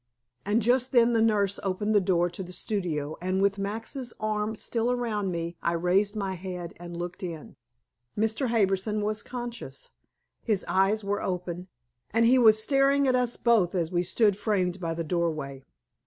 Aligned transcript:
And 0.47 0.63
just 0.63 0.93
then 0.93 1.13
the 1.13 1.21
nurse 1.21 1.59
opened 1.61 1.93
the 1.93 2.01
door 2.01 2.27
to 2.27 2.41
the 2.41 2.51
studio, 2.51 3.17
and 3.21 3.39
with 3.39 3.59
Max's 3.59 4.15
arm 4.19 4.55
still 4.55 4.91
around 4.91 5.29
me, 5.29 5.57
I 5.61 5.73
raised 5.73 6.15
my 6.15 6.33
head 6.33 6.73
and 6.79 6.97
looked 6.97 7.21
in. 7.21 7.55
Mr. 8.17 8.47
Harbison 8.47 9.01
was 9.01 9.21
conscious. 9.21 9.91
His 10.41 10.65
eyes 10.67 11.03
were 11.03 11.21
open, 11.21 11.67
and 12.09 12.25
he 12.25 12.39
was 12.39 12.57
staring 12.59 13.07
at 13.07 13.15
us 13.15 13.37
both 13.37 13.75
as 13.75 13.91
we 13.91 14.01
stood 14.01 14.35
framed 14.37 14.79
by 14.79 14.95
the 14.95 15.03
doorway. 15.03 15.63